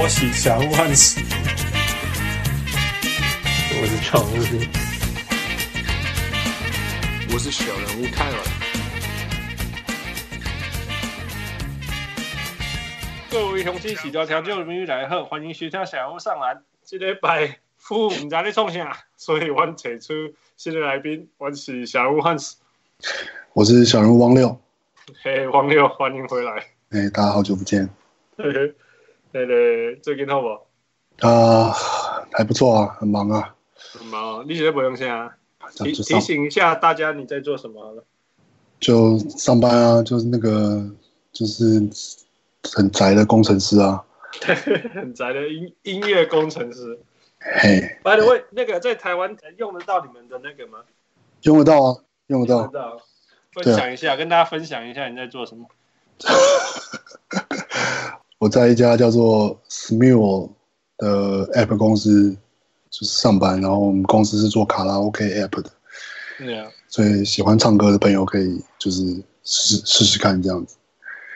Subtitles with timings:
[0.00, 1.20] 我喜小人物汉斯，
[3.80, 4.32] 我是常务，
[7.32, 8.38] 我是小人物泰尔。
[13.28, 16.62] 各位雄起喜多调酒美女来贺，欢迎徐家小人物上篮。
[16.84, 20.14] 这礼拜副唔知你创啥， 所以我请出
[20.56, 22.54] 新的来宾，我是小人物汉斯，
[23.52, 24.60] 我是小人物汪六。
[25.24, 26.52] 嘿，汪六，欢迎回来。
[26.90, 27.88] 哎，大家好久不见。
[28.36, 28.72] 嘿嘿，
[29.32, 31.26] 那个最近好不？
[31.26, 31.72] 啊，
[32.32, 33.54] 还不错啊，很忙啊。
[33.92, 35.36] 很忙，你现在不用先啊。
[35.74, 38.04] 提提醒一下大家，你在做什么好了？
[38.80, 40.82] 就上班啊，就是那个，
[41.32, 41.80] 就是
[42.72, 44.04] 很宅的工程师啊。
[44.40, 44.54] 对，
[44.94, 46.98] 很宅的音音乐工程师。
[47.40, 50.78] 嘿，By the way，那个在台湾用得到你们的那个吗？
[51.42, 51.96] 用得到啊，
[52.28, 52.62] 用得到。
[52.62, 53.00] 用得到。
[53.52, 55.66] 分享一下，跟大家分享一下你在做什么。
[58.38, 60.50] 我在一家叫做 Smule
[60.96, 62.30] 的 App 公司
[62.88, 65.70] 就是上班，然后我们公司是做卡拉 OK App 的。
[66.38, 69.02] 对啊，所以喜欢唱歌的朋友可以就是
[69.42, 70.76] 试试试看这样子。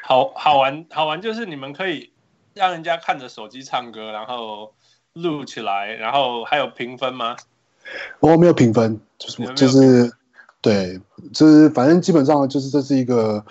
[0.04, 2.08] 好好玩，好玩就是你们可以
[2.54, 4.72] 让人家看着手机唱歌，然后
[5.14, 7.34] 录起来，然后还有评分吗？
[8.20, 10.12] 我没有评分，就是就是
[10.60, 11.00] 对，
[11.34, 13.44] 就是反正基本上就是这是一个。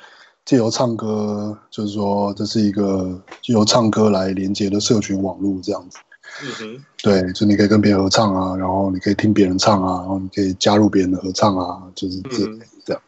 [0.45, 5.97] 借由唱歌，就是说这是一个借由唱歌来连接的社群网络，这样子。
[6.43, 13.01] 嗯哼，对，就你可以跟别人合唱啊，然后你可以听别人唱啊，然后你可以加入别人的合唱啊，就是这、嗯、这样。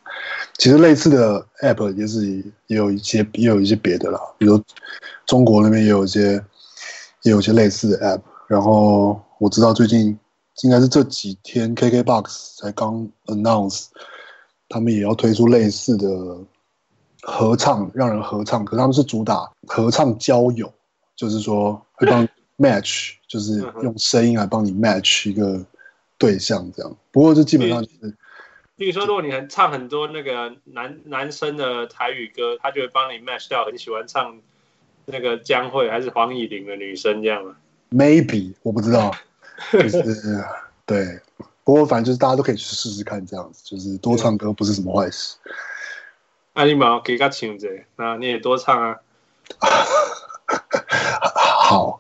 [0.57, 2.25] 其实类似的 app 也是
[2.67, 4.61] 也有一些也有一些别的啦，比如
[5.25, 6.33] 中国那边也有一些
[7.23, 8.21] 也有一些类似的 app。
[8.47, 10.17] 然后我知道最近
[10.61, 13.85] 应该是这几天 KKBOX 才刚 announce，
[14.69, 16.07] 他们也要推出类似的。
[17.25, 20.71] 合唱让人合唱，可是他们是主打合唱交友，
[21.15, 25.65] 就是说会帮 match，就是用声音来帮你 match 一个
[26.17, 26.95] 对象这样。
[27.11, 28.15] 不过这基本上就是，
[28.75, 34.39] 比如说如果你很唱很多那个男男生的台语歌，他就会帮你 match 掉很喜欢唱
[35.05, 37.55] 那个江蕙还是黄乙玲的女生这样吗
[37.91, 39.15] ？Maybe 我不知道，
[39.71, 40.43] 就是
[40.85, 41.19] 对。
[41.65, 45.37] 不过反正就是大家都可以去试试看这样子，就是多唱歌不是什么坏事。
[46.55, 48.97] 那你嘛给个请者，那你也多唱啊。
[51.63, 51.99] 好，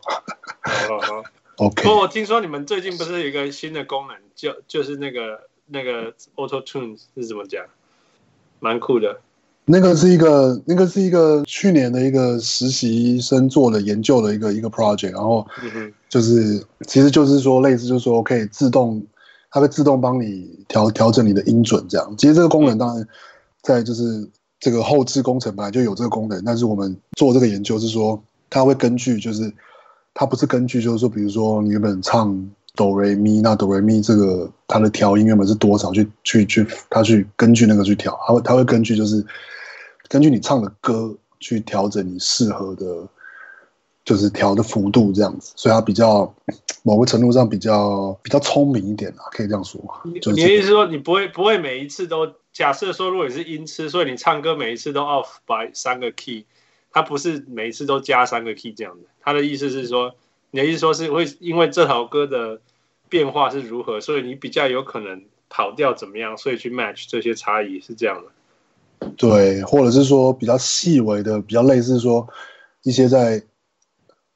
[0.63, 1.23] 好好
[1.57, 1.81] ，OK。
[1.83, 7.65] 不过我听说你们最近不是有一个新的功能，就就是那个那个 Auto Tune 是怎么讲？
[8.59, 9.19] 蛮酷的。
[9.65, 15.47] 那个是一个，那个是一个去年的一个实习生做的研究的一个一个 project，然后
[16.09, 19.03] 就是、嗯、其实就是说类似就是说可以自动，
[19.49, 22.15] 它会自动帮你调调整你的音准这样。
[22.17, 23.07] 其实这个功能当然
[23.63, 24.29] 在就是。
[24.63, 29.53] 这个后置工程本来就有这个功能，但是我们做这个研究是说，它会根据就是，
[30.13, 39.25] 它不是根据就是说，比如说你原本唱哆来咪，那哆来咪这个它的调音原本是多少，去去去，它去根据那个去调，它会它会根据就是
[40.07, 42.85] 根据你唱的歌去调整你适合的，
[44.05, 46.33] 就是调的幅度这样子，所以它比较
[46.83, 49.81] 某个程度上比较比较聪明一点啊，可以这样说。
[50.05, 52.31] 你的意思是说，你不会不会每一次都？
[52.53, 56.45] 假设说，如果你是音痴，所以你唱歌每一次都 off by 三个 key，
[56.91, 59.07] 它不是每一次都加三个 key 这样的。
[59.21, 60.13] 他的意思是说，
[60.51, 62.61] 你的意思说是会因为这首歌的
[63.09, 69.09] 变化是如何，所以你比较有可能跑调怎么样，所以去 match 这些差异是这样的。
[69.17, 72.27] 对，或者是说比较细微的，比较类似说
[72.83, 73.41] 一些在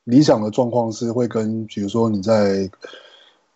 [0.06, 2.69] 理想的状况是会跟，比如说你在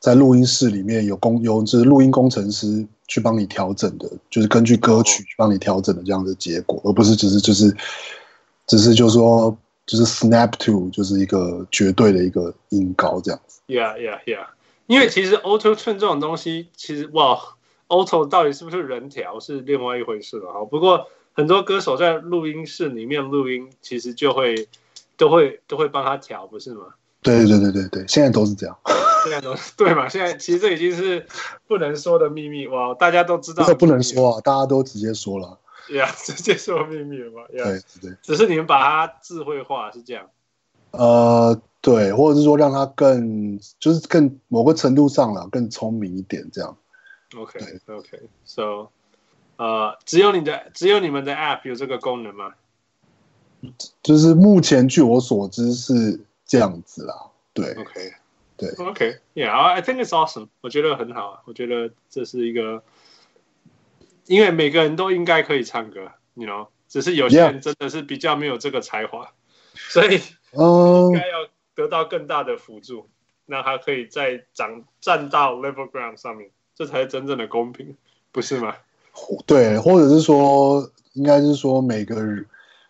[0.01, 2.85] 在录音室里面有工有就是录音工程师。
[3.07, 7.75] 去帮你调整的，就是根据歌曲去帮你调整的这样的结果，而不是只是就是，
[8.67, 9.53] 只是就是说
[9.85, 13.59] 就是 snap to 就是一个绝对的一个音高这样子。
[13.67, 14.47] Yeah, yeah, yeah。
[14.87, 17.37] 因为其实 Auto Tune 这种东西，其实哇
[17.89, 20.63] ，Auto 到底是不是人调是另外一回事了哈。
[20.63, 24.69] 不过很多歌手在录音室里面录音，其实就会
[25.17, 26.93] 都会都会帮他调，不是吗？
[27.21, 28.77] 对对对对对，现在都是这样。
[29.23, 30.09] 现在都对嘛？
[30.09, 31.25] 现在其实这已经是
[31.67, 32.93] 不能说的秘密哇！
[32.95, 35.59] 大家都知道，这不能说啊，大家都直接说了。
[35.87, 37.41] 对呀，直接说秘密了嘛？
[37.49, 40.27] 对对，对，只是你们把它智慧化是这样。
[40.91, 46.75] 呃，对，或者是说让它更，就是更某个程度上了更聪明一点这样。
[47.37, 48.89] OK OK So，
[49.57, 52.53] 呃，只有你的只有你们的 App 有这个功能吗？
[54.01, 56.19] 就是目前据我所知是
[56.51, 57.31] 这样子啦。
[57.53, 58.13] 对，OK。
[58.57, 60.49] 对，OK，Yeah，I think it's awesome。
[60.59, 62.83] 我觉得很好，我觉得这是一个，
[64.27, 69.31] 因为每个人都应该可以唱歌，you know，只是有些人真的是比较没有这个才华，
[69.73, 70.15] 所以
[70.51, 73.07] 应该要得到更大的辅助，
[73.45, 77.95] 那他可以再长站到 level ground 上面，这才是真正的公平，
[78.31, 78.75] 不是吗？
[79.47, 82.45] 对，或者是说，应该是说，每个人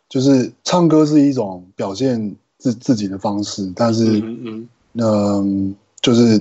[0.10, 6.40] 就是唱歌是一种表现自自己的方式，但是，嗯嗯、呃，就是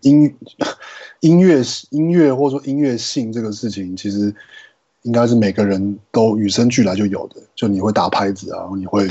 [0.00, 0.34] 音
[1.20, 4.34] 音乐音乐或者说音乐性这个事情，其实
[5.02, 9.08] 应该是每个人都与生俱来就有的，就你会打拍子啊，你会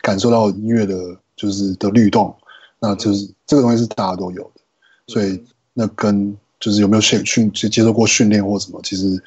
[0.00, 0.96] 感受到音乐的，
[1.36, 2.34] 就是的律动，
[2.78, 4.60] 那就是这个东西是大家都有的，
[5.06, 6.36] 所以那跟。
[6.60, 9.24] 就是有没有训训接接受过训练或什么，其实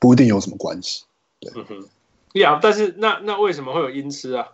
[0.00, 1.04] 不一定有什么关系。
[1.38, 1.88] 对，嗯哼，
[2.32, 4.48] 呀，但是那那为什么会有音痴啊？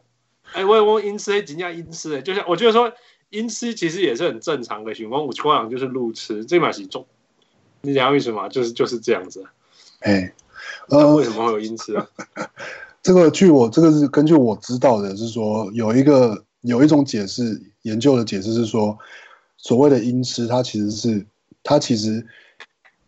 [0.52, 2.16] 哎，我我音痴，怎样音痴？
[2.16, 2.92] 哎，就像我觉得说
[3.30, 5.26] 音痴其实也是很正常的，情况。
[5.26, 7.06] 我光讲就是路痴，这嘛是重。
[7.82, 8.48] 你讲为什么？
[8.48, 9.44] 就是就是这样子。
[10.00, 10.32] 哎，
[10.88, 12.08] 呃，为什么会有音痴啊？
[13.02, 18.98] 这个据我这个是根据我知道的是说，有一个有一种解释，研究的解释是说，
[19.56, 21.26] 所谓的音痴，它其实是。
[21.64, 22.24] 他其实，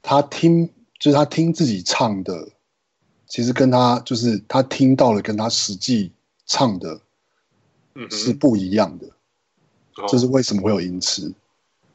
[0.02, 2.48] 他听就是他听自己唱的，
[3.26, 6.12] 其实跟他就是他听到了，跟他实际
[6.44, 7.00] 唱的，
[8.08, 9.06] 是不一样的。
[10.08, 11.34] 这、是为什么会有音痴？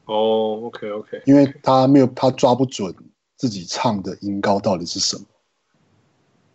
[0.06, 2.94] 哦，OK OK，因为他没有他抓不准
[3.36, 5.24] 自己唱的音高到底是什么。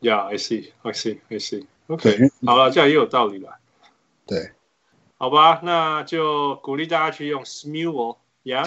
[0.00, 1.66] Yeah, I see, I see, I see.
[1.88, 3.58] OK，好了，这样也有道理了。
[4.26, 4.52] 对，
[5.16, 8.16] 好吧，那就鼓励大家去用 Smule。
[8.42, 8.64] Yeah.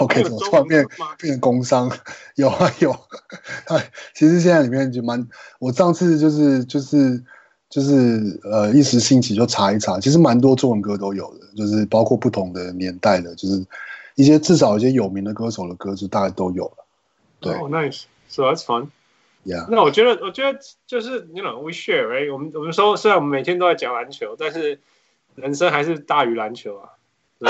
[0.00, 0.86] OK，怎么突然变
[1.18, 1.94] 变成工商？
[2.36, 2.92] 有啊有，
[3.68, 5.28] 哎，其实现在里面就蛮，
[5.58, 7.22] 我上次就是就是
[7.68, 13.64] 就是呃一时兴起就查一查，其实蛮多中文歌都有的，就是包括不同的年代的，就是
[14.14, 16.86] 一些至少一些有名的歌手的歌，就大概都有了。
[17.40, 18.04] 对，Oh, nice.
[18.28, 18.88] So that's fun.
[19.44, 19.66] Yeah.
[19.70, 22.32] 那我觉得，我觉得就是，you know, we share, right?
[22.32, 24.80] 我们我们说，虽然我们每天都在讲篮球，但是
[25.36, 26.90] 人生还是大于篮球啊。
[27.38, 27.48] 对，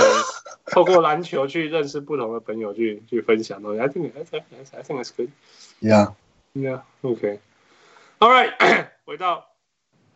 [0.67, 3.81] 透过篮球去认识不同的朋友，去去分享东西。
[3.81, 4.43] I think, I think,
[4.77, 5.31] I think it's good.
[5.81, 6.13] Yeah,
[6.53, 6.83] yeah.
[7.01, 7.41] OK.
[8.19, 8.53] All right.
[9.07, 9.47] 回到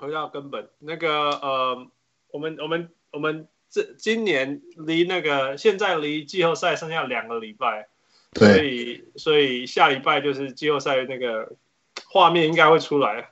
[0.03, 1.87] 回到根本，那个呃，
[2.33, 7.87] 我们我们我们这今年离那个现在离季后赛剩下两个礼拜，
[8.35, 11.53] 所以所以下礼拜就是季后赛那个
[12.07, 13.31] 画面应该会出来，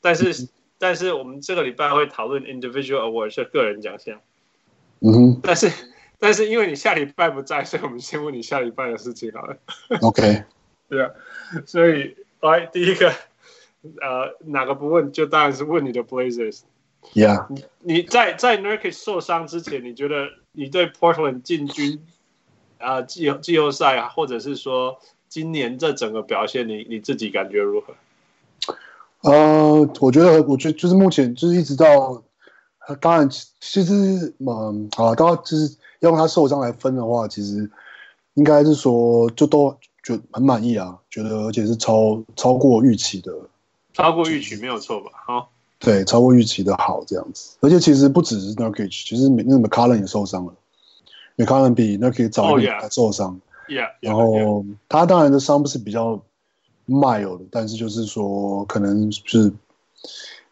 [0.00, 0.48] 但是
[0.78, 4.20] 但是我们这个礼拜会讨论 individual awards 是个人奖项。
[5.00, 5.68] 嗯哼，但是
[6.20, 9.56] 但是因为你下礼拜不在，所以我们先问你下礼拜的事情好了。
[10.02, 10.44] OK，
[10.88, 11.10] 对啊，
[11.66, 13.12] 所以来第一个，
[14.00, 16.60] 呃，哪个不问就当然是问你的 Blazers。
[17.12, 22.00] Yeah，你你在在 Nurkic 受伤之前，你觉得你对 Portland 进军
[22.78, 24.98] 啊季季后赛啊，或者是说
[25.28, 27.94] 今年这整个表现，你你自己感觉如何？
[29.22, 32.22] 呃，我觉得，我觉得就是目前就是一直到。
[33.00, 37.68] 当然，其实，嗯，啊，当然就是要用他受伤来分的话，其实
[38.34, 43.32] 应该是说，就都就很满意啊，觉得而且是超超过预期的，
[43.96, 45.10] 超过预期没有错吧？
[45.26, 50.54] 好，对，超过预期的好这样子，而且其实不只是 Nurkic，其实那个 McCollum 也受伤了
[51.36, 56.22] ，McCollum 比 Nurkic 早一点还受伤，Yeah，然后他当然的伤不是比较
[56.86, 59.52] mild 的，但是就是说可能是。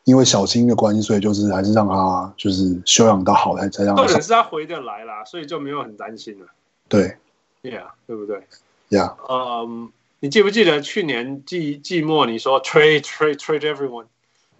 [0.07, 4.03] 因为小心的关系，所以就是还是让他就是休养到好，才才让他。
[4.03, 6.47] 或者是他回得来啦，所以就没有很担心了。
[6.91, 7.17] 对
[7.63, 8.47] ，Yeah，对不对
[8.91, 9.89] ？Yeah，嗯，um,
[10.25, 14.07] 你记不记得去年季季末你说 trade trade trade everyone？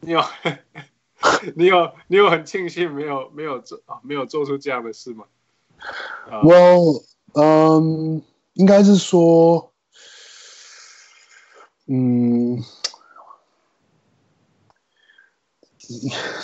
[0.01, 0.23] 你有
[1.57, 5.25] 你有你有很庆幸没有没有做啊没有做出这样的事吗
[6.31, 7.03] ？Well，
[7.33, 8.21] 嗯、um,，
[8.53, 9.73] 应该是说，
[11.87, 12.63] 嗯。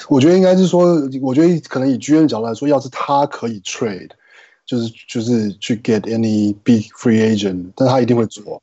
[0.09, 4.12] 我觉得应该是说，我觉得可能以 GM 的角度来说，要是他可以 trade，
[4.65, 8.62] 就是就是去 get any big free agent，但他一定会做。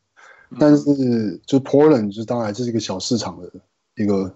[0.60, 3.51] 但是就 Portland 就当然这是一个小市场的
[3.96, 4.36] 一个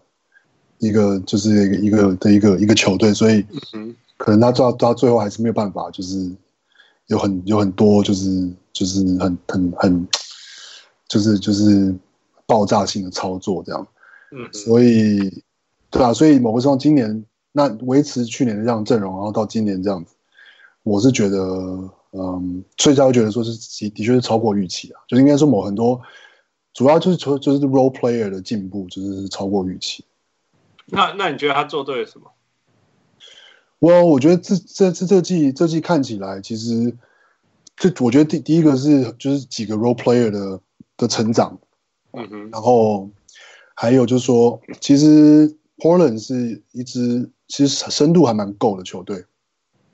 [0.80, 3.46] 一个就是一个一个的一个一个球队，所以
[4.18, 6.32] 可能他到到最后还是没有办法，就是
[7.08, 10.08] 有很有很多就是就是很很很
[11.08, 11.94] 就是就是
[12.46, 13.88] 爆炸性的操作这样。
[14.32, 15.44] 嗯所以。
[15.94, 20.14] 对啊，所以某个时候，今年那维持去年的这样阵容，然后到今年这样子，
[20.84, 21.38] 我是觉得，
[22.12, 26.02] 嗯，所以才会觉得说是的的确是超过预期啊，就是应该说某很多，
[26.74, 30.04] 主要就是说就是 role player 的进步，就是超过预期。
[30.86, 32.32] 那那你觉得他做对了什么？
[33.80, 36.96] 我我觉得这这这这季这季看起来，其实
[37.76, 40.60] 这我觉得第第一个是就是几个 role player 的
[40.98, 41.60] 的成长，
[42.12, 43.10] 嗯哼，然后
[43.76, 45.58] 还有就是说，其实。
[45.82, 49.26] Portland 是一支其实深度还蛮够的球队，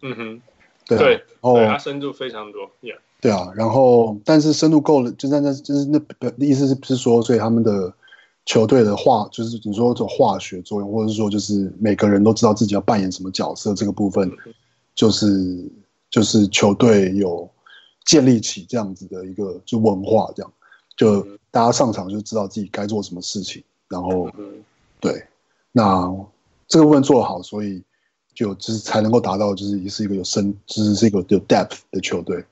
[0.02, 0.42] 嗯哼，
[0.88, 1.02] 对啊，
[1.42, 6.00] 对，然后深度非常多，Yeah，对啊，然后但是深度够了，就在那就是那
[6.46, 7.94] 意思是不是说，所以他们的
[8.46, 14.32] 球队的化，就是你说这种化学作用，或者是说就是每个人都知道自己要扮演什么角色，这个部分
[14.96, 15.70] 就是
[16.10, 17.50] 就是球队有
[18.06, 20.52] 建立起这样子的一个就文化，这样
[20.96, 24.30] 就大家上场就知道自己该做什么事情，然后
[25.02, 25.24] 对，
[25.74, 26.10] 那
[26.68, 27.84] 这个部分做得好，所以
[28.38, 32.46] 就就是才能够达到就是也是一个有深，就是是一个有 depth 的球队，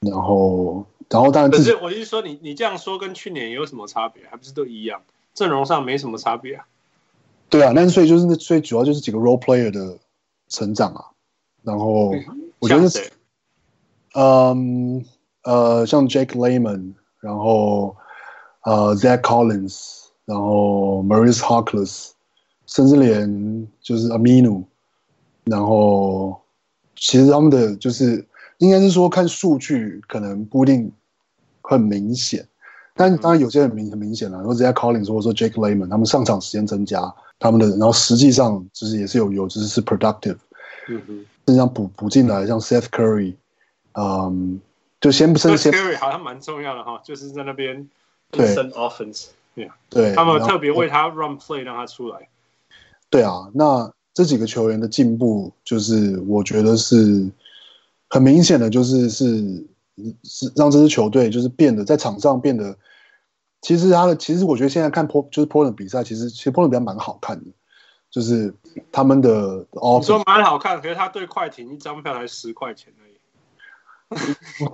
[0.00, 0.84] 然后。
[1.10, 4.22] 然后当然，可是我就是说你，你你这样说跟去年有什么差别？
[4.30, 5.00] 还不是都一样？
[5.32, 6.66] 阵容上没什么差别啊。
[7.48, 9.96] 对啊，但所以就是那最主要就是几个 role player 的
[10.48, 11.06] 成长啊。
[11.62, 12.12] 然后
[12.58, 12.90] 我觉得，
[14.12, 15.02] 嗯
[15.44, 17.96] 呃，像 Jake Layman，然后
[18.64, 22.10] 呃 Zach Collins，然后 Maurice Harkless，
[22.66, 24.64] 甚至连就是 Aminu，
[25.48, 26.40] 然后
[26.96, 28.26] 其实他们的就是
[28.58, 30.92] 应该是说看数据可能不一定。
[31.70, 32.48] 很明显，
[32.94, 34.38] 但当然有些很明很明显了。
[34.38, 40.38] 然后 Collins 或者说 Jake Layman，他们上场时间增加，他们的然后实际上就是也是有有就是是 productive，
[40.88, 43.34] 嗯哼，就像补补进来，像 Seth Curry，
[43.92, 44.58] 嗯，
[44.98, 47.86] 就先不是 Seth Curry 好像蛮重要的哈，就是在那边
[48.30, 52.28] 对 offense，对，对他们特别为他 run play 让他出来。
[53.10, 57.30] 对啊，那这几个球员的进步，就是我觉得是
[58.10, 59.66] 很明显的，就是是。
[60.22, 62.76] 是让这支球队就是变得在场上变得，
[63.62, 67.50] 其实他的其实我觉得现在看波就是波的比赛，其实其实波的比赛蛮好看的，
[68.08, 68.54] 就是
[68.92, 73.18] 他们的哦，你说蛮好看，可是他对快艇一张票才十块钱而已。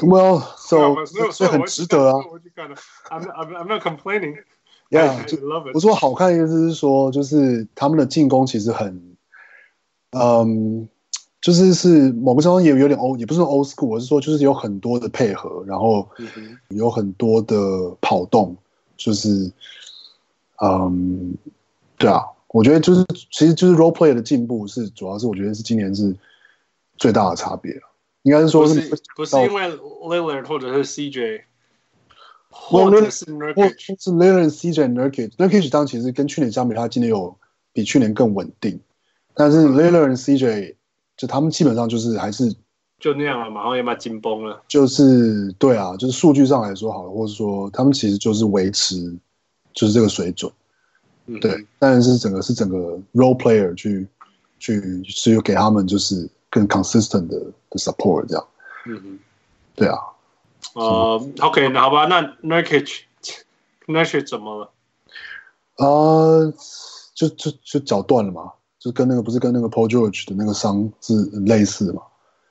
[0.07, 2.13] Well, so 所以很值得啊。
[3.09, 4.37] ，I'm I'm I'm not complaining.
[4.91, 5.75] Yeah, I love it.
[5.75, 9.14] 我说好看的意思是说，就是他们的进攻其实很，
[10.15, 10.89] 嗯。
[11.41, 16.09] 就是是某个地方也有点 old，也不是 old school，我是说就是有很多的配合，然后
[16.71, 17.57] 有很多的
[18.01, 18.57] 跑动，
[18.97, 19.53] 就是，
[20.63, 21.35] 嗯，
[21.99, 26.17] 对啊，我觉得就是其实就是 role play 的进步是主要是我觉得是今年是
[26.97, 27.79] 最大的差别，
[28.23, 28.81] 应该是说是
[29.15, 31.43] 不是，因为 Lillard 或者是 CJ，
[32.49, 37.37] 或者是 Nurkic，是 Lillard、CJ、Nurkic，Nurkic 当然其实跟去年相比，他今年有
[37.75, 38.81] 比去年更稳定，
[39.35, 40.77] 但是 Lillard、CJ。
[41.17, 42.53] 就他们基本上就是还是
[42.99, 44.61] 就那样了嘛，然后也蛮紧绷了。
[44.67, 49.17] 就是对啊，就是数据上来说好了，或者说他们其实就是维持
[49.73, 50.51] 就是这个水准，
[51.27, 51.65] 嗯、对。
[51.79, 54.05] 但是整个是整个 role player 去
[54.59, 57.39] 去是有给他们就是更 consistent 的
[57.71, 58.45] 的 support 这样。
[58.87, 59.19] 嗯嗯，
[59.77, 59.97] 对啊。
[60.75, 64.73] 呃，OK，那好吧，那 Nurkic，Nurkic 怎么了？
[65.77, 66.55] 啊、呃，
[67.15, 68.51] 就就就脚断了嘛。
[68.85, 71.15] 就跟那个不是跟那个 Paul George 的那个伤是
[71.47, 72.03] 类似嘛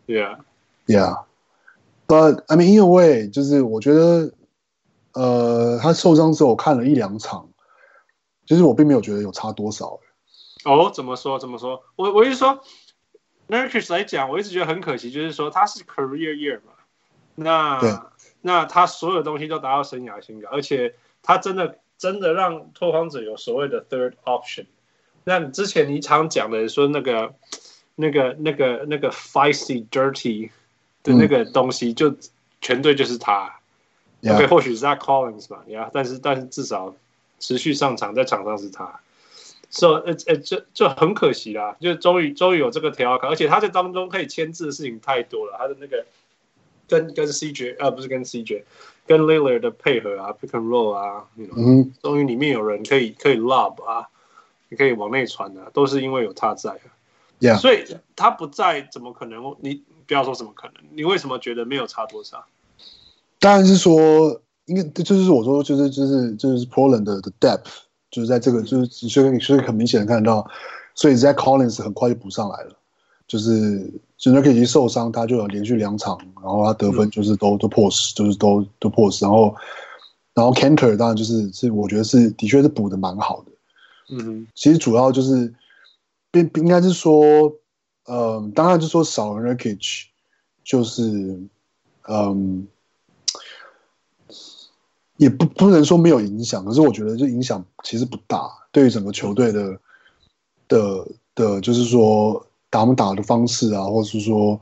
[0.08, 4.34] ？Yeah，Yeah，But I mean in a way，就是我觉得，
[5.14, 7.48] 呃，他受伤之后我看了一两场，
[8.48, 10.00] 其实我并没有觉得有差多少。
[10.66, 11.38] 哦，怎么说？
[11.38, 11.84] 怎么说？
[11.96, 12.64] 我我一直说
[13.46, 16.74] n u r k i s 来讲，我一直觉得很可惜，就是说他是 career year 嘛，
[17.36, 18.10] 那
[18.42, 24.66] 那他所有东西都达到生涯新高，而且他真的真的让拓荒者有所谓的 third option。
[25.26, 27.34] 那之前你常讲的说那个、
[27.96, 30.50] 那个、那个、那个 feisty dirty
[31.04, 32.16] 的那个东西，就
[32.62, 33.54] 全队就是他。
[34.22, 36.96] 嗯、OK，或许是 Zach Collins 吧，呀，但是但是至少
[37.40, 39.00] 持续上场，在场上是他。
[39.70, 45.56] So，呃呃，这就很可惜啦，就终于终于有这个条款，而且他在当中可以牵制的事情太多了。
[45.58, 46.06] 他的那个
[46.88, 48.64] 跟跟 CJ 呃不是跟 CJ，
[49.08, 54.08] 跟 Lillard 的配合啊，pick and roll 啊，嗯，终于里面有人可以可以 lob 啊。
[54.74, 56.80] 你可以往内传的，都是因为有他在.
[57.60, 59.56] 所以他不在，怎么可能？
[59.60, 62.44] 你不要说怎么可能，你为什么觉得没有差多少？
[63.38, 67.68] 当然是说，应该就是我说，就是就是就是 Portland 的的 depth，
[68.10, 70.50] 就是在这个，就是所以你所以很明显的看到，
[70.96, 72.76] 所以 Zach Collins 很快就补上来了，
[73.28, 79.54] 就是就那个已经受伤，他就有连续两场，然后他得分就是都、嗯、都破十，就是都都破十，然后
[80.34, 83.52] 然后 Canter 当然就是是我觉得是的确是补的蛮好的。
[84.16, 85.54] 嗯，其实主要就是，
[86.30, 87.52] 并应该是说，
[88.06, 90.04] 嗯，当然就是说少了 Rakic，
[90.64, 91.42] 就是，
[92.08, 92.68] 嗯，
[95.18, 99.80] 也不不能说没有影响，可是我觉得这影响其实不大，对于整个球队的
[100.68, 104.60] 的的，就是说打不打的方式啊，或者是说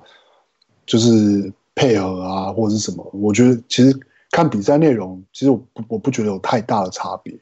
[0.85, 7.37] 就是配合啊，或者是什么，我觉得其实看比赛内容，其实我不我不觉得有太大的差别。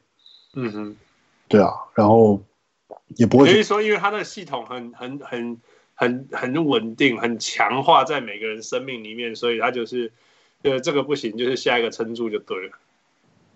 [0.54, 0.96] 嗯哼。
[1.50, 2.40] 对啊，然后
[3.16, 3.48] 也不会。
[3.50, 5.58] 所以说，因为他的系统很很很
[5.94, 10.12] 很很稳定，很强化在每个人生命里面，所以他就是
[10.62, 12.78] 呃这个不行，就是下一个撑住就对了。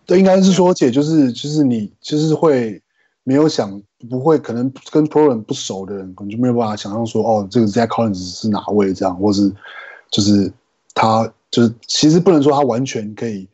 [0.07, 2.83] 对，应该是说，姐就是就是你就是会
[3.23, 9.51] 没有想不会可能跟 Portland 不熟的人，可能就没有办法想象说哦，这个 Zach Collins 是哪位这样，或是
[10.11, 10.53] 就是
[10.95, 13.49] 他就是其实不能说他完全可以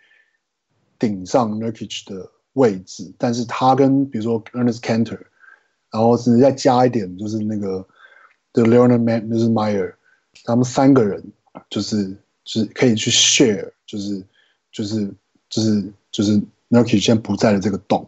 [0.98, 5.20] 顶上 Nurkic 的位置，但是他跟比如说 Ernest Canter，
[5.90, 7.86] 然后是再加一点就是那个
[8.52, 9.94] 的 Leonard Man 就是 Meyer，
[10.44, 11.22] 他们三个人
[11.68, 12.08] 就是
[12.44, 14.24] 就是可以去 share，就是
[14.72, 15.14] 就是
[15.48, 15.92] 就是。
[16.12, 18.04] 就是 Nurkic 现在不在的这个洞，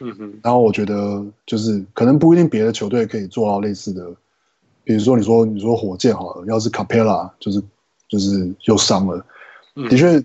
[0.00, 4.12] 嗯哼，然后我觉得就是可能不一定别的球队可以做到类似的，
[4.82, 7.62] 比如说你说你说火箭好了，要是 Capela 就是
[8.08, 9.24] 就是又伤了，
[9.76, 10.20] 嗯、的确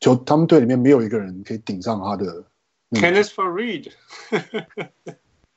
[0.00, 2.42] 球他们队里面没有一个人可以顶上他的。
[2.92, 3.90] Kenneth Faried，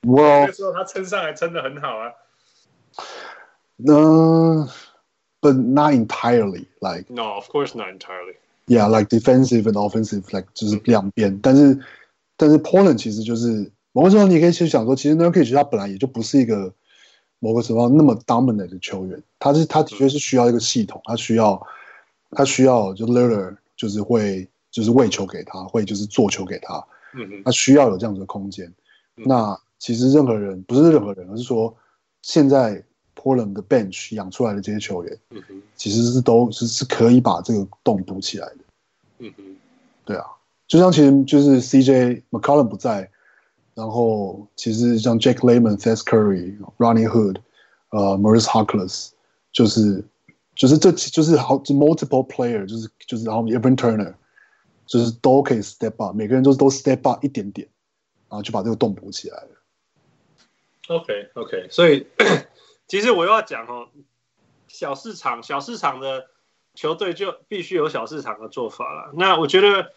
[0.01, 2.11] 我那时候他撑上来撑的很好啊。
[3.77, 4.67] 嗯、
[5.39, 7.05] uh,，but not entirely like.
[7.07, 8.35] No, of course not entirely.
[8.65, 11.33] Yeah, like defensive and offensive, like 就是两边。
[11.33, 11.79] 嗯、但是，
[12.35, 16.73] 但是 Portland 其实就是某个时候，你可以去想说，其实 Nurkic 他本来也就不是一个
[17.39, 19.21] 某个时候那么 dominant 的球员。
[19.37, 21.65] 他是他的确是需要一个系统，他需要
[22.31, 26.83] 他需要就 Lillard 就是会就是喂球给他，会就是做球给他。
[27.43, 28.67] 他需要有这样子的空间。
[29.17, 31.75] 嗯、那其实任何人不是任何人，而是说
[32.21, 32.83] 现在。
[33.21, 38.57] Portland 的 bench 养出来的这些球员，嗯哼，其实是都是是可以把这个洞补起来的，
[39.17, 39.43] 嗯哼，
[40.05, 40.23] 对啊，
[40.69, 43.11] 就像其实就是 CJ McCollum 不在，
[43.73, 47.41] 然后其实像 Jake Layman、Seth Curry、Rodney Hood、
[47.89, 49.09] 呃 Maurice Harkless，
[49.51, 50.01] 就是
[50.55, 54.13] 就是这就是好就 multiple player，就是就是然后 Evan Turner，
[54.89, 57.69] 就是都可以 step up，每个人都都 step up 一点点，
[58.27, 59.49] 然后就把这个洞补起来了。
[60.89, 62.05] OK OK，所以。
[62.87, 63.87] 其实我又要讲哦，
[64.67, 66.25] 小市场小市场的
[66.73, 69.11] 球队就必须有小市场的做法了。
[69.13, 69.93] 那我觉得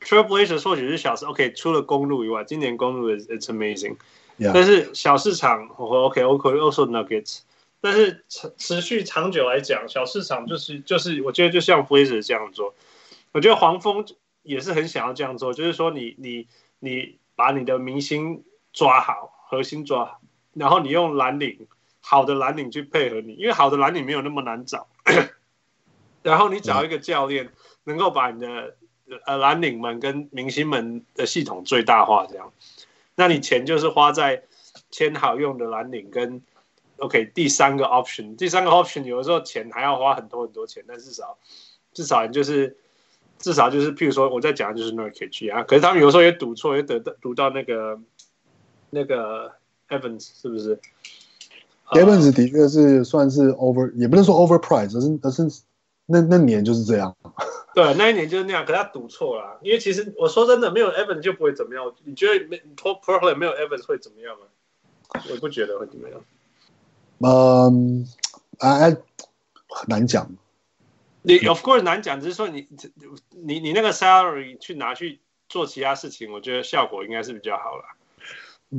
[0.00, 4.50] Trailblazers 或许是小市，OK，除了公路以外，今年公路 is it's amazing，Yeah.
[4.52, 7.42] 但是小市场，OK，OK，also Nuggets，
[7.80, 12.74] 但是持持续长久来讲，小市场就是就是我觉得就像 Blazers 这样做，
[13.30, 14.04] 我觉得黄蜂
[14.44, 16.46] 也是很想要这样做，就是说你你
[16.78, 20.20] 你把你的明星抓好，核心抓好，
[20.52, 21.66] 然后你用蓝领。
[22.06, 24.88] 好的蓝领去配合你，因为好的蓝领没有那么难找。
[26.22, 27.50] 然后你找一个教练，
[27.84, 28.76] 能够把你的
[29.24, 32.52] 呃蓝领们跟明星们的系统最大化，这样，
[33.14, 34.42] 那你钱就是花在
[34.90, 36.42] 签好用的蓝领跟
[36.98, 41.38] OK 第三个 option，第三个 option 有的时候钱还要花很多很多钱，但至少
[41.94, 42.76] 至少你就是
[43.44, 48.00] 至少就是，譬如说我在讲的就是 Nurkic 啊，可是他们有时候也赌错，也得到赌到那个
[48.88, 49.52] 那个
[49.90, 50.80] Evans 是不是
[51.90, 55.60] ？Evans 的确是算是 over，也不能说 overpriced，而是而是
[56.06, 57.14] 那那年就是这样。
[57.74, 59.58] 对，那一年就是那样，可是他赌错了。
[59.60, 61.92] 因为其实我说真的，没有 Evans 就不会怎么样。
[62.04, 64.46] 你觉得没 Portland 没有 Evans 会怎么样吗？
[65.30, 66.18] 我不觉得会怎么样。
[67.18, 68.08] 嗯，
[68.58, 68.96] 哎，
[69.68, 70.34] 很难讲。
[71.26, 72.68] 你 of course 难讲，只是说你
[73.30, 77.84] 你你那个 salary 去拿去做其他事情，我觉得效果应该是比较好了。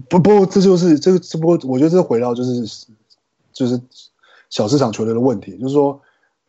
[0.10, 2.88] 不不，这就是这个，只不过我觉得这回到就是
[3.52, 3.82] 就是
[4.50, 6.00] 小市场球队的问题，就是说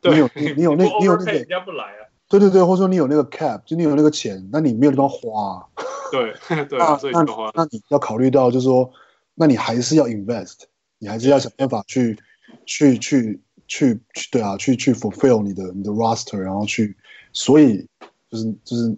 [0.02, 5.66] 你有你有 那你有那个人家不来啊，对对对，或者说你有那个 cap，就你有那个钱，那你没有地方花，
[6.10, 6.34] 对
[6.66, 8.90] 对，那那那你要考虑到就是说，
[9.34, 10.64] 那你还是要 invest，
[10.98, 12.18] 你还是要想办法去
[12.66, 16.96] 去去去去对啊，去去 fulfill 你的你的 roster，然后去，
[17.32, 17.86] 所以
[18.30, 18.96] 就是就是。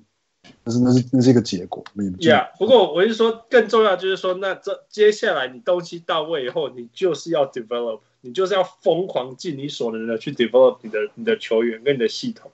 [0.65, 12.51] 那是那是那是一个结果，Yeah，，不过我是说，更重要就是说，那这接下来你东西到位以后，你就是要 develop，你就是要疯狂尽你所能的去 develop 你的你的球员跟你的系统，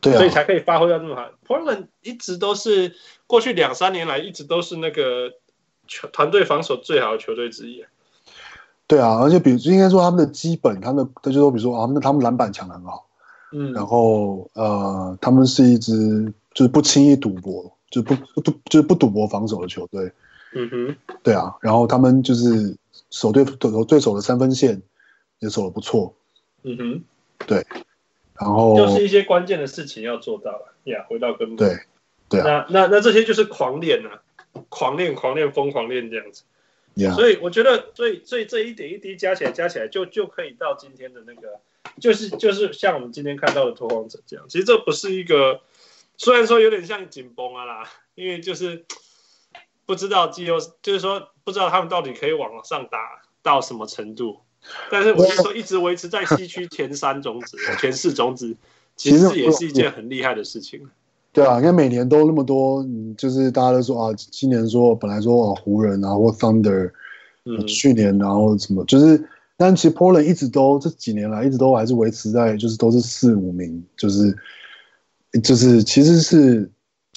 [0.00, 1.30] 对啊，所以才可以发挥到这么好。
[1.46, 2.96] Portland 一直都是
[3.28, 5.34] 过去两三年来一直都是那个
[5.86, 7.84] 球团队防守最好的球队之一。
[8.94, 13.06] 对啊，而且比如应该说他们的基本，他们他就说，比如说啊，那他们篮板抢得很好，
[13.52, 16.32] 嗯，然后呃，他们是一支。
[16.54, 20.12] 就是不轻易赌博，就不不就是不赌博防守的球队。
[20.54, 22.76] 嗯哼，对啊，然后他们就是
[23.10, 24.80] 守对守对手的三分线
[25.40, 26.14] 也守的不错。
[26.62, 27.02] 嗯哼，
[27.44, 27.66] 对，
[28.38, 31.00] 然后就是一些关键的事情要做到了呀。
[31.00, 31.76] Yeah, 回到根本，对
[32.28, 34.22] 对啊，那那那这些就是狂练啊，
[34.68, 36.44] 狂练狂练疯狂练这样子。
[36.96, 37.14] Yeah.
[37.14, 41.60] 所以我觉得，所以所以这一点一滴加起来加起来就就可以到今天的那个，
[42.00, 44.46] 就是就是像我们今天看到的拓荒者这样。
[44.48, 45.60] 其实这不是一个。
[46.16, 48.84] 虽然说有点像紧绷啊啦，因为就是
[49.84, 54.38] 不知道季后，就是说不知道他们到底可以往上打到什么程度。
[54.92, 58.56] 但是我是说，一直维持在西区前三种子、 前四种子，
[58.94, 60.88] 其实也是一件很厉害的事情。
[61.34, 66.90] 对啊，你看每年都那么多，嗯，就是大家都说啊，今年说本来说啊湖人啊或 Thunder，
[67.44, 69.22] 嗯，去年然后什么，就是，
[69.58, 74.34] 但其实 Portland 一直都这几年来一直都还是维持在就是都是四五名，就是
[75.42, 76.70] 就是其实是。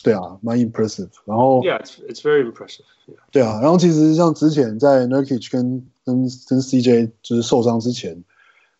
[0.03, 1.10] 对啊，蛮 impressive。
[1.25, 2.86] 然后，Yeah, it's very impressive.
[3.32, 8.13] 对啊，然后其实像之前在 Nurkic 跟跟跟 CJ 就是受伤之前，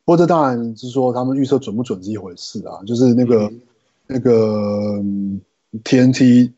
[0.06, 2.80] 不过这当然是说他们预测准不准是一回事啊。
[2.86, 3.60] 就是那个、嗯、
[4.08, 5.02] 那个
[5.84, 6.54] TNT，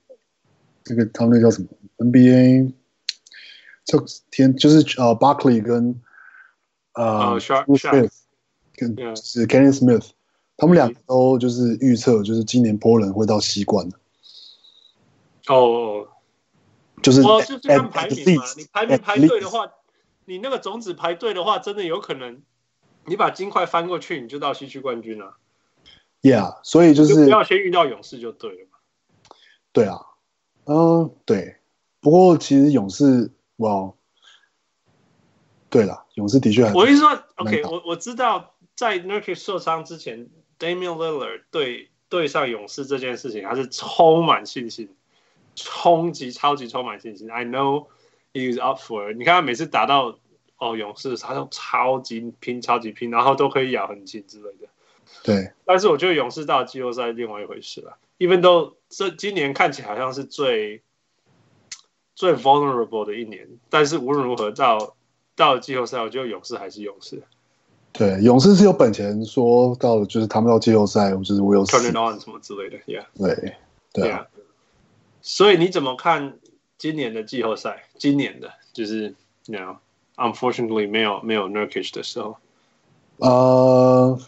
[0.86, 2.72] 那个他们那叫什么？NBA，
[3.86, 6.02] 就天就是呃 b u c k l e y 跟
[6.94, 8.12] 呃 Smith
[8.76, 10.10] 跟是 Kenny Smith，
[10.58, 13.98] 他们两个都就是预测就是今年波人会到西冠的。
[15.48, 16.08] 哦、oh,，
[17.02, 18.44] 就是哦，就是看排名嘛。
[18.56, 19.72] 你排名排对的话，
[20.26, 22.44] 你那个种子排对的话，真的有可能，
[23.06, 25.38] 你把金块翻过去，你就到西区冠军了。
[26.22, 28.78] Yeah，所以就是就不要先遇到勇士就对了嘛。
[29.72, 30.00] 对啊，
[30.66, 31.58] 嗯，对。
[32.02, 33.94] 不过其实勇士，哇，
[35.70, 36.74] 对了，勇士的确还。
[36.74, 44.96] 我意思说，OK，我我知道在 Nurkic 受伤之前，Damian Lillard 对对上勇士这件事情，他是充满信心。
[45.56, 47.88] 冲击超级充满信心，I know
[48.32, 49.18] he is up for it。
[49.18, 50.18] 你看他每次打到
[50.58, 54.70] 哦勇士，他都超级拼，超级拼，然后都可以咬很紧之类的。
[55.24, 57.98] 对，但是我觉得勇士到季后赛另外一回事了。
[58.20, 60.82] Even though 这今年看起来好像是最
[62.16, 64.96] 最 vulnerable 的一年，但是无论如何到
[65.36, 67.22] 到了季后赛，我觉得勇士还是勇士。
[67.92, 73.56] 对，勇士是有本钱说到了，就是他们到季后赛，就是我有 turn it on 什么之类的，Yeah，对，
[73.92, 74.28] 对啊。
[74.32, 74.42] Yeah.
[75.22, 76.38] 所以你怎么看
[76.78, 77.84] 今年的季后赛？
[77.98, 79.16] 今年的就是
[79.48, 82.38] ，you know，unfortunately 没有没有 Nurkic 的时候。
[83.18, 84.20] 呃，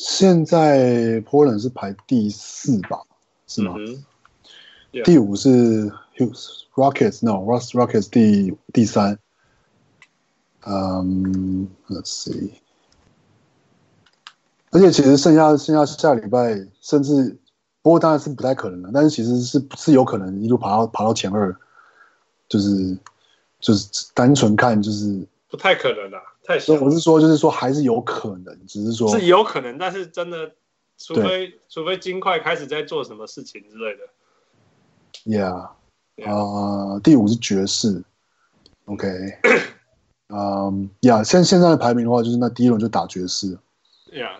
[0.00, 3.00] 现在 Portland 是排第四吧？
[3.48, 3.74] 是吗？
[5.04, 5.90] 第五是
[6.74, 9.18] Rockets，No，Rockets 第第三。
[10.60, 12.52] 嗯、um,，Let's see。
[14.70, 17.36] 而且其实剩下剩下下礼拜，甚至。
[17.80, 21.56] 不过当然是不太可能的，但是其实是是有可能一路爬到爬到前二，
[22.48, 22.98] 就是
[23.60, 26.72] 就是单纯看就是不太可能的，太小。
[26.74, 30.50] 我是说就是说还是有可能，只是说是有可能，但是真的，
[30.96, 34.04] 除非除非金块开始在做什么事情之类的。
[35.24, 35.76] Yeah，啊、
[36.16, 36.30] yeah.
[36.32, 38.02] 呃，第五是爵士
[38.86, 39.06] ，OK，
[40.30, 43.58] 嗯，呀，现现在的排名的话，就是那第一轮就打爵士。
[44.10, 44.38] Yeah，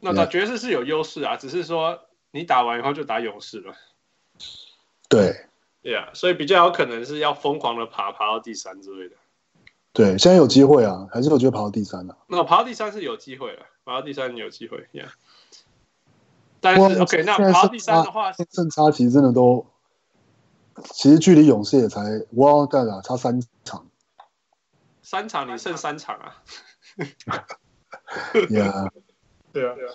[0.00, 1.36] 那打爵士是有优势啊，yeah.
[1.38, 2.00] 只是说。
[2.32, 3.72] 你打完以后就打勇士了，
[5.08, 5.46] 对
[5.82, 9.16] ，，Yeah，，所以比较有可能是要疯狂的爬，爬到第三之类的。
[9.96, 12.18] 对，现在有机会啊，还是有机会爬到第三的、啊。
[12.26, 15.08] 那爬到第三是有机会了，爬到第三有机会，Yeah。
[16.60, 19.66] 但是 OK，那爬到第三的话，胜差其实真的都，
[20.92, 23.86] 其实距离勇士也才哇，对了，差三场。
[25.00, 26.42] 三场你剩三场啊？
[28.34, 28.90] Yeah，
[29.52, 29.74] 对啊。
[29.74, 29.92] 对啊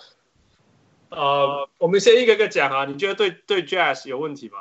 [1.10, 2.86] 呃，我们先一个个讲啊。
[2.86, 4.58] 你觉得对对 Jazz 有问题吗？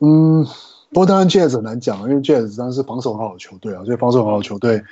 [0.00, 0.46] 嗯，
[0.92, 4.82] 不过当然 Jazz 很难讲，因为 Jazz 当然是防守很好的球队啊，所以防守很好的球队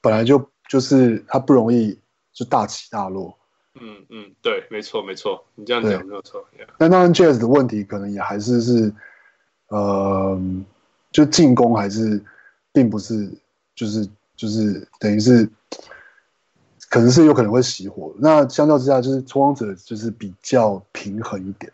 [0.00, 1.98] 本来就就是他不容易
[2.32, 3.36] 就大起大落。
[3.80, 6.44] 嗯嗯，对，没错没错，你这样讲没有错。
[6.78, 8.94] 那当然 Jazz 的问题可能也还是是，
[9.68, 10.40] 呃，
[11.10, 12.22] 就进攻还是
[12.72, 13.30] 并不是
[13.74, 15.48] 就是就是等于是。
[16.90, 21.70] 可能是有可能会熄火，那相较之下，就是冲王者就是比较平衡一点。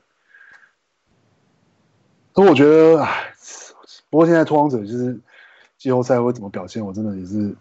[2.35, 3.33] 所以我觉得，哎，
[4.11, 5.19] 不过现在拓荒者就是
[5.79, 7.55] 季后赛会怎么表现，我真的也是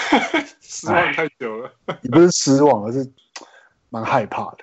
[0.60, 1.72] 失望太久了。
[2.02, 3.10] 也不是失望，而是
[3.88, 4.58] 蛮害怕的。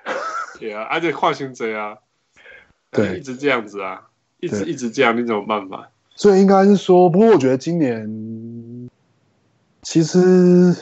[0.59, 1.97] 对啊，而且跨行者啊，
[2.91, 4.07] 对，一直这样子啊，
[4.39, 5.89] 一直一直这样，你怎么办法？
[6.15, 8.89] 所以应该是说，不过我觉得今年
[9.81, 10.75] 其实。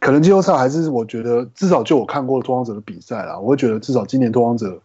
[0.00, 4.82] 可能季后赛还是我觉得，至少就我看过的拓荒者的比赛啦，我会觉得至少今年拓荒者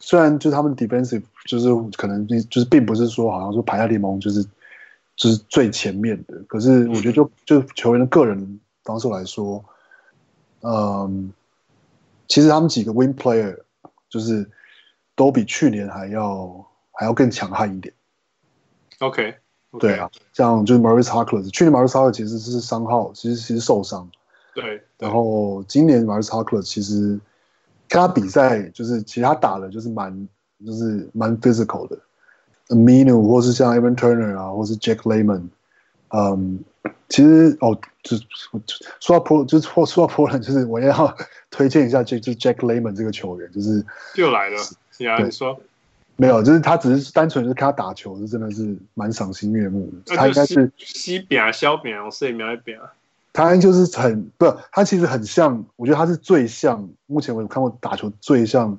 [0.00, 4.42] 虽然就是他们 defensive 就是可能就是并不是说好像说排在联盟就是
[5.14, 9.62] 就是最前面的，可是我觉得就就球员的个人防守来说，
[10.62, 11.30] 嗯，
[12.26, 13.56] 其实他们几个 wing player
[14.08, 14.50] 就是
[15.14, 17.92] 都比去年还要还要更强悍一点。
[19.00, 19.34] OK，,
[19.72, 19.78] okay.
[19.78, 24.10] 对啊，像就是 Maurice Harkless，去年 Maurice Harkless 其实是伤号，其实其实受伤。
[24.54, 27.20] 对，然后今年 Maurice Harkless 其实看
[27.98, 30.28] 他比赛，就是其实他打的就是蛮
[30.64, 31.98] 就是蛮 physical 的
[32.68, 35.48] ，Aminu 或是像 Evan Turner 啊，或是 Jack Layman，
[36.08, 36.64] 嗯，
[37.08, 38.16] 其实哦，就
[39.00, 41.16] 说到波，就是说说到波兰，就是我要
[41.50, 44.56] 推荐一下，就就是 Jack Layman 这个球员，就是又来了。
[44.98, 45.58] 呀，你说
[46.16, 50.14] 没有，就是他只是单纯是看他打球，是真的是蛮赏心悦目的。
[50.14, 52.78] 他应该是西边小边，我是苗一边。
[53.32, 58.78] 他就是很不，他其实很像，我觉得他是最像目前我有看过打球最像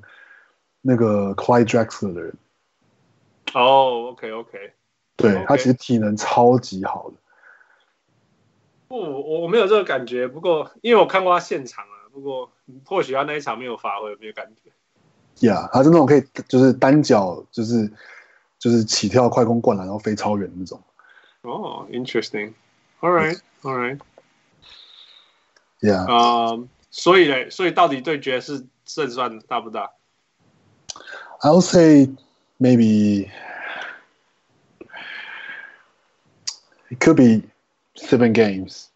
[0.81, 2.33] 那个 Clyde Drexler 的人。
[3.53, 4.73] 哦，OK，OK，
[5.15, 7.15] 对，他其实体能超级好的。
[8.87, 10.27] 不，我我没有这个感觉。
[10.27, 12.51] 不过因为我看过他现场啊，不过
[12.85, 14.71] 或许他那一场没有发挥，没有感觉。
[15.47, 17.91] Yeah，他是那种可以就是单脚就是
[18.59, 20.81] 就是起跳快攻灌篮，然后飞超远那种。
[21.43, 21.51] 哦、
[21.87, 22.53] oh，interesting。
[22.99, 23.99] All right，all right。
[25.80, 26.06] Yeah。
[26.08, 29.92] 嗯，所以嘞，所以到底对决是胜算大不大？
[31.40, 32.08] I'll say
[32.58, 33.28] maybe
[36.88, 37.46] it could be
[37.94, 38.86] seven games。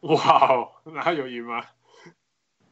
[0.00, 1.64] 哇，那他有赢吗？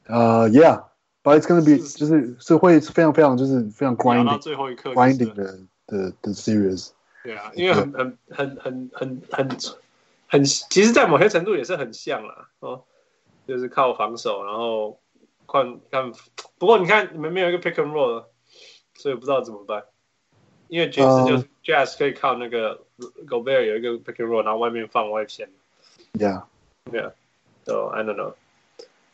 [0.07, 6.93] 呃、uh,，Yeah。But it's gonna be 就是是会非常非常就是非常 grinding 到最后一刻 grinding 的的的 series。
[7.23, 9.49] 对啊，因为很很很很很很
[10.29, 12.49] 很，其实，在某些程度也是很像啦。
[12.61, 12.83] 哦，
[13.48, 15.00] 就是靠防守，然后
[15.48, 16.12] 看看。
[16.58, 18.26] 不过你看你们没有一个 pick and roll，
[18.96, 19.84] 所以不知道怎么办。
[20.68, 22.82] 因为爵士就是 Jazz 可以靠那个
[23.28, 25.50] Gobert 有一个 pick and roll，然后外面放外线。
[26.14, 28.34] Yeah，Yeah，So I don't know。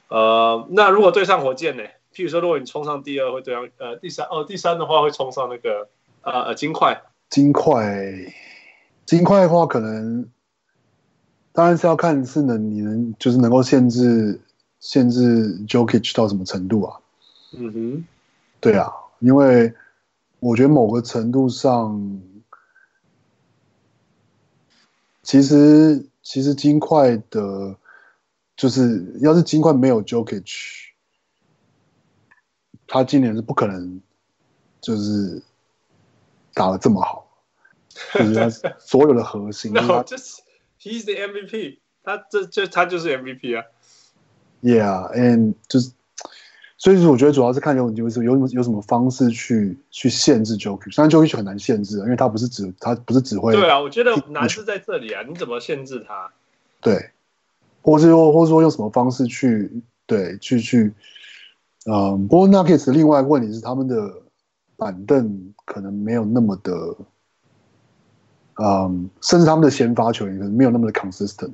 [0.08, 1.84] 呃，那如果对上火箭呢？
[2.13, 5.88] 譬如说，如果你冲上第二，会对上呃第三哦，第三的话会冲上那个
[6.22, 7.02] 呃呃金块。
[7.30, 8.04] 金块，
[9.06, 10.30] 金块的话，可能
[11.54, 14.40] 当然是要看是能你能就是能够限制
[14.80, 17.00] 限制 Jokic 到什么程度啊？
[17.54, 18.06] 嗯哼，
[18.60, 19.74] 对啊，因为
[20.40, 22.22] 我觉得某个程度上，
[25.24, 27.76] 其实其实金块的，
[28.56, 30.90] 就是要是金块没有 Jokic。
[32.88, 34.02] 他今年是不可能，
[34.82, 35.42] 就是
[36.54, 37.26] 打的这么好，
[38.14, 39.72] 就是他所有的核心。
[39.76, 40.42] no，就是
[40.82, 43.65] he's the MVP，他这这他就是 MVP 啊。
[44.62, 45.91] Yeah，and 就是，
[46.78, 53.54] 所以说我觉得主要是看有有有有什么方式去去限制 Jokic，虽然 Jokic 很难限制，因为他不是只他不是只会。
[53.54, 56.32] 对啊，我觉得难是在这里啊，你怎么限制他？
[56.82, 57.12] 对，
[57.82, 59.72] 或是说，或是说用什么方式去
[60.06, 60.94] 对去去。
[61.86, 64.13] 嗯，不过 Nuggets 另外一个问题是，他们的
[64.78, 66.96] 板凳可能没有那么的，
[68.62, 71.54] 嗯，甚至他们的先发球员可能没有那么的 consistent。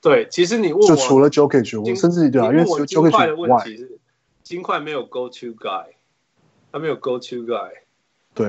[0.00, 3.98] 对，其实你问我，就除了 Jokic，我甚至对啊，因为 Jokic 的问题是，
[4.42, 5.86] 金块没有 go to guy，
[6.72, 7.70] 他没有 go to guy。
[8.34, 8.48] 对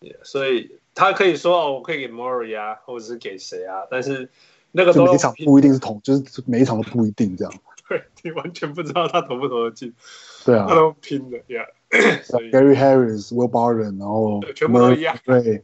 [0.00, 4.30] ，yeah, 所以他可以说哦，我可以给 Murray 啊，或者是给谁啊，但是
[4.70, 7.52] 那个都每一场不一定是同，就是每一场都不一定这样。
[7.88, 9.92] 对， 你完全不知道他投不投得进。
[10.44, 11.66] 对啊，他都拼的呀。
[11.90, 15.18] Gary Harris、Will Barton，然后 全部都一样。
[15.24, 15.62] 对，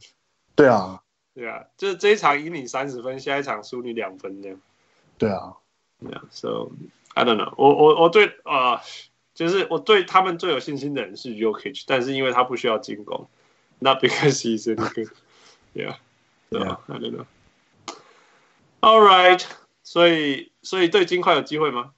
[0.54, 1.00] 对啊，
[1.34, 4.60] 对啊，就是这一场赢你三十分，下一场输你两分这样。
[5.18, 5.54] 对啊
[6.00, 6.70] ，Yeah，So
[7.14, 7.74] I don't know 我。
[7.74, 8.80] 我我我对啊、呃，
[9.34, 13.28] 就是我对他们最有信心的人是 Jokic，但是因为他不需要进攻
[13.80, 15.08] ，Not because he's any good。
[15.74, 17.26] Yeah，Yeah，I don't know。
[18.80, 19.42] All right，
[19.82, 21.92] 所以所以对金块有机会吗？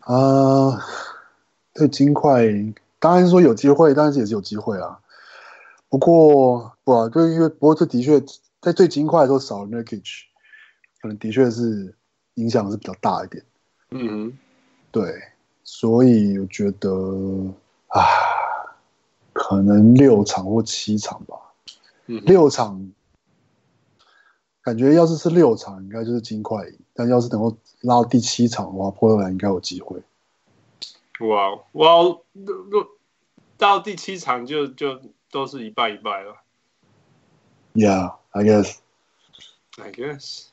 [0.00, 0.80] 啊、uh,，
[1.74, 2.46] 对金块
[3.00, 5.00] 当然是说有机会，但是也是有机会啊。
[5.90, 8.18] 不过不啊，就因为不过这的确
[8.62, 10.22] 在最金块的时候少了 Nurkic，
[11.02, 11.94] 可能的确是
[12.34, 13.44] 影响是比较大一点。
[13.90, 14.38] 嗯，
[14.90, 15.12] 对，
[15.62, 16.90] 所以我觉得
[17.88, 18.00] 啊，
[19.34, 21.36] 可能六场或七场吧。
[22.06, 22.90] 嗯，六场
[24.62, 27.54] 感觉要是是六场，应该就是金块赢，但要是能够。
[27.82, 29.96] 拉到第七场的话，波特兰应该有机会。
[31.20, 32.18] 哇，哇，
[33.56, 35.00] 到第七场就就
[35.30, 36.36] 都是一败一败了。
[37.74, 38.78] Yeah, I guess.
[39.78, 40.46] I guess.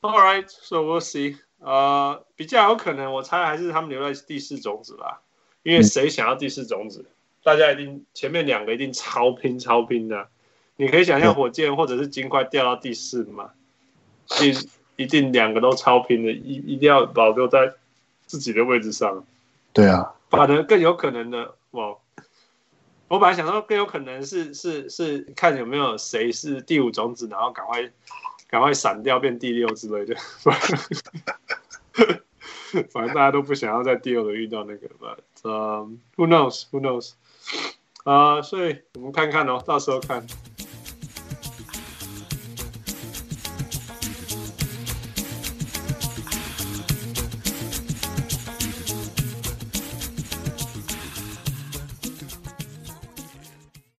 [0.00, 1.36] All right, so we'll see.
[1.58, 5.22] 呃，比较有可能，我猜还是他们留在第四种子吧。
[5.62, 7.00] 因为谁想要第四种子？
[7.00, 10.28] 嗯、大家一定前面两个一定超拼超拼的。
[10.76, 13.50] 你可以想象火箭或者是金块掉到第四嘛？
[14.40, 17.74] 一一定两个都超拼的，一一定要保留在
[18.26, 19.24] 自己的位置上。
[19.72, 21.96] 对啊，反而更有可能的，哇！
[23.08, 27.90] 我本来想说更有可能是是是看有没有谁是第五种子，然后赶快
[28.48, 30.16] 赶快闪掉变第六之类的。
[32.90, 35.16] 反正大家都不想要在第二轮遇到那个吧。
[35.44, 36.64] 嗯，Who knows?
[36.70, 37.12] Who knows?
[38.04, 40.26] 啊、所以我们看看哦，到时候看。